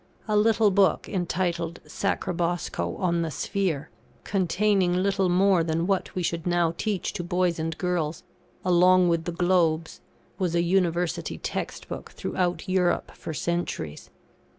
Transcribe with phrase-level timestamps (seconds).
[0.27, 3.91] A little book, entitled "Sacrobosco on the Sphere,"
[4.23, 8.23] containing little more than what we should now teach to boys and girls,
[8.65, 10.01] along with the Globes,
[10.39, 14.09] was a University text book throughout Europe for centuries.